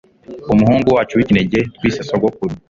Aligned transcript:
umuhungu 0.53 0.87
wacu 0.95 1.13
w'ikinege 1.17 1.57
twise 1.75 2.01
sogokuru 2.09 2.53